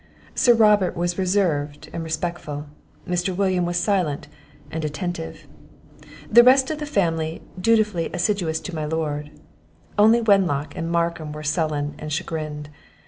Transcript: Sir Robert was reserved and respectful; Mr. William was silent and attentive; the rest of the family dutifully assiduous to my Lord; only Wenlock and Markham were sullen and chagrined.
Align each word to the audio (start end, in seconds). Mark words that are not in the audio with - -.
Sir 0.33 0.55
Robert 0.55 0.97
was 0.97 1.19
reserved 1.19 1.87
and 1.93 2.03
respectful; 2.03 2.65
Mr. 3.07 3.35
William 3.37 3.65
was 3.67 3.77
silent 3.77 4.27
and 4.71 4.83
attentive; 4.83 5.45
the 6.27 6.43
rest 6.43 6.71
of 6.71 6.79
the 6.79 6.87
family 6.87 7.43
dutifully 7.61 8.09
assiduous 8.11 8.59
to 8.61 8.73
my 8.73 8.85
Lord; 8.85 9.29
only 9.99 10.19
Wenlock 10.19 10.75
and 10.75 10.91
Markham 10.91 11.33
were 11.33 11.43
sullen 11.43 11.93
and 11.99 12.11
chagrined. 12.11 12.71